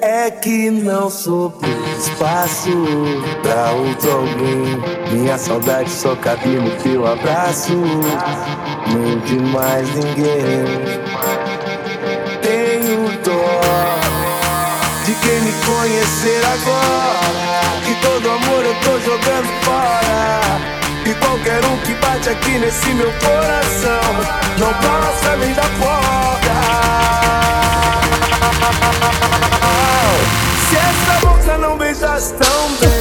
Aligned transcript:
É 0.00 0.30
que 0.30 0.70
não 0.70 1.10
sobrou 1.10 1.72
espaço 1.98 2.70
pra 3.42 3.72
outro 3.72 4.12
alguém. 4.12 4.80
Minha 5.10 5.36
saudade 5.36 5.90
só 5.90 6.14
cabe 6.14 6.50
no 6.50 6.70
teu 6.82 7.04
abraço. 7.04 7.72
Nem 8.86 9.18
de 9.20 9.40
mais 9.52 9.88
ninguém. 9.94 10.64
Tenho 12.40 13.08
dó 13.24 13.60
de 15.04 15.14
quem 15.14 15.40
me 15.40 15.52
conhecer 15.66 16.42
agora. 16.46 17.18
Que 17.84 17.94
todo 18.00 18.30
amor 18.30 18.64
eu 18.64 18.74
tô 18.84 19.00
jogando 19.00 19.48
fora. 19.64 20.40
E 21.04 21.14
qualquer 21.14 21.64
um 21.64 21.76
que 21.78 21.94
bate 21.94 22.30
aqui 22.30 22.58
nesse 22.58 22.88
meu 22.94 23.12
coração 23.14 24.12
não 24.58 24.72
passa 24.74 25.36
nem 25.36 25.52
da 25.54 25.62
porta. 25.62 26.67
Não 31.68 31.76
beijasse 31.76 32.32
tão 32.32 32.68
bem, 32.80 32.97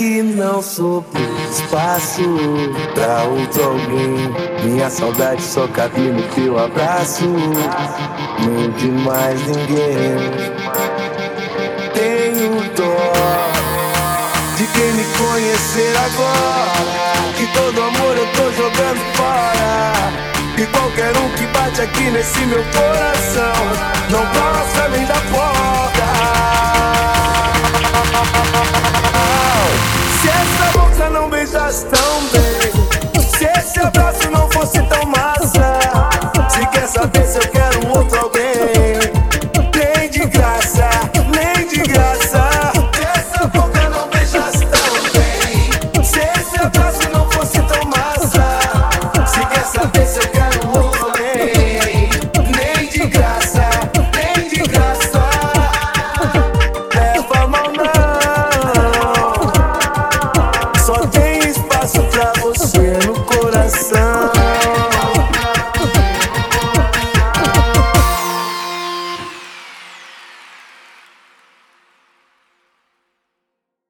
que 0.00 0.22
não 0.22 0.62
sobrou 0.62 1.22
espaço 1.50 2.22
pra 2.94 3.22
outro 3.24 3.62
alguém. 3.62 4.34
Minha 4.64 4.88
saudade 4.88 5.42
só 5.42 5.68
cabe 5.68 6.00
no 6.00 6.22
teu 6.28 6.58
abraço. 6.58 7.26
Nem 8.38 8.70
de 8.78 8.88
mais 9.04 9.38
ninguém. 9.46 10.16
Tenho 11.92 12.62
dó 12.74 13.12
de 14.56 14.66
quem 14.68 14.90
me 14.92 15.04
conhecer 15.18 15.94
agora. 15.98 17.34
Que 17.36 17.46
todo 17.48 17.82
amor 17.82 18.16
eu 18.16 18.26
tô 18.32 18.50
jogando 18.52 19.00
fora. 19.16 19.92
E 20.56 20.66
qualquer 20.66 21.14
um 21.14 21.28
que 21.36 21.46
bate 21.48 21.82
aqui 21.82 22.04
nesse 22.10 22.40
meu 22.46 22.64
coração 22.72 23.52
não 24.10 24.24
passa 24.28 24.49